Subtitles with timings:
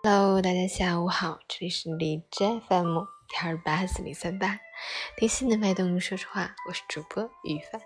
[0.00, 2.98] Hello，大家下午好，这里是荔枝 FM
[3.42, 4.60] 二八四零三八，
[5.16, 7.80] 听心的脉动，说说话，我是主播于凡。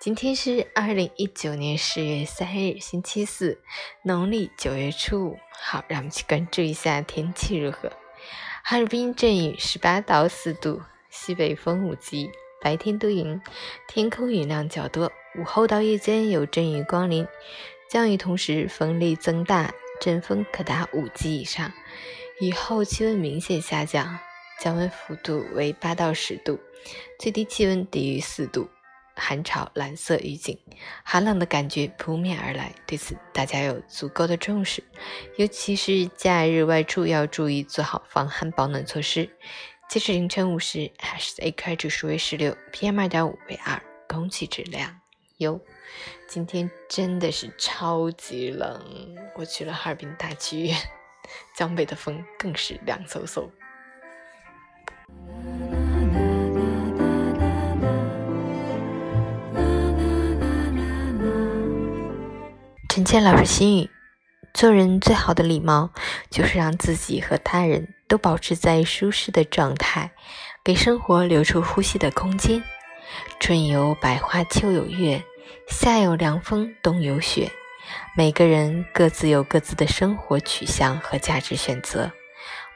[0.00, 3.62] 今天是二零一九年十月三日，星期四，
[4.02, 5.38] 农历九月初五。
[5.52, 7.88] 好，让我们去关注一下天气如何。
[8.64, 12.30] 哈尔滨阵雨，十八到四度，西北风五级，
[12.60, 13.40] 白天多云，
[13.86, 17.28] 天空云量较多，午后到夜间有阵雨光临，
[17.88, 19.72] 降雨同时风力增大。
[20.04, 21.72] 阵风可达五级以上，
[22.38, 24.18] 雨后气温明显下降，
[24.60, 26.60] 降温幅度为八到十度，
[27.18, 28.68] 最低气温低于四度，
[29.16, 30.58] 寒潮蓝色预警，
[31.02, 32.74] 寒冷的感觉扑面而来。
[32.86, 34.84] 对此，大家有足够的重视，
[35.38, 39.30] 尤其是假日外出要注意做好防寒保暖措施。
[39.88, 40.90] 截至凌晨五时
[41.38, 45.00] ，AQI 指数为十六，PM 二点五为二，空气质量
[45.38, 45.58] 优。
[46.26, 50.76] 今天真的是超级冷，我去了哈尔滨大剧院，
[51.56, 53.50] 江北的风更是凉飕飕。
[62.88, 63.90] 陈倩老师心语：
[64.52, 65.90] 做人最好的礼貌，
[66.30, 70.12] 就是让自己和他人都保持在舒适的状态，
[70.62, 72.62] 给生活留出呼吸的空间。
[73.40, 75.24] 春有百花，秋有月。
[75.68, 77.50] 夏有凉风，冬有雪。
[78.16, 82.12] 每个人各自有各自的生活取向和价值选择，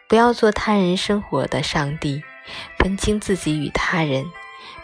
[0.09, 2.23] 不要做他人生活的上帝，
[2.79, 4.25] 分清自己与他人，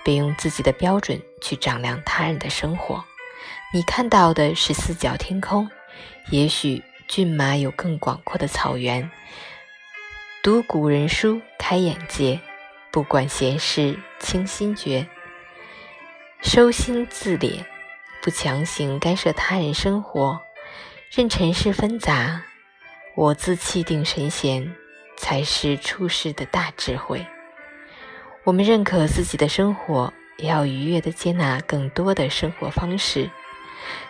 [0.05, 3.05] 别用自己的标准去丈量他人的生活。
[3.72, 5.69] 你看到的是四角天空，
[6.30, 9.11] 也许骏马有更广阔的草原。
[10.42, 12.39] 读古人书，开眼界；
[12.92, 15.06] 不管闲事，清心觉。
[16.42, 17.64] 收心自敛。
[18.25, 20.41] 不强行干涉他人生活，
[21.11, 22.41] 任尘世纷杂，
[23.14, 24.75] 我自气定神闲，
[25.19, 27.27] 才是处世的大智慧。
[28.45, 33.30] 我们认可自己的生活，也要愉悦地接纳更多的生活方式。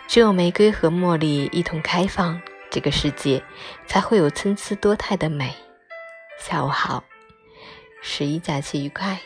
[0.07, 3.43] 只有玫瑰和茉莉一同开放，这个世界
[3.85, 5.53] 才会有参差多态的美。
[6.39, 7.03] 下午好，
[8.01, 9.19] 十一假期愉快。